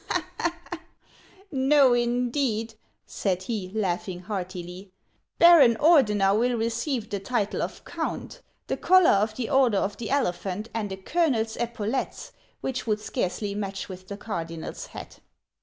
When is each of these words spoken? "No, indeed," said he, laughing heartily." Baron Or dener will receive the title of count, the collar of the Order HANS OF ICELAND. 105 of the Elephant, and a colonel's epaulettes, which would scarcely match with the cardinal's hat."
"No, 1.51 1.93
indeed," 1.93 2.73
said 3.05 3.43
he, 3.43 3.69
laughing 3.75 4.21
heartily." 4.21 4.91
Baron 5.37 5.77
Or 5.77 6.01
dener 6.01 6.35
will 6.39 6.57
receive 6.57 7.07
the 7.11 7.19
title 7.19 7.61
of 7.61 7.85
count, 7.85 8.41
the 8.65 8.77
collar 8.77 9.11
of 9.11 9.35
the 9.35 9.51
Order 9.51 9.81
HANS 9.81 9.93
OF 9.93 9.97
ICELAND. 9.97 10.01
105 10.01 10.01
of 10.01 10.07
the 10.07 10.09
Elephant, 10.09 10.69
and 10.73 10.91
a 10.91 10.97
colonel's 10.97 11.57
epaulettes, 11.57 12.31
which 12.61 12.87
would 12.87 12.99
scarcely 12.99 13.53
match 13.53 13.87
with 13.87 14.07
the 14.07 14.17
cardinal's 14.17 14.87
hat." 14.87 15.19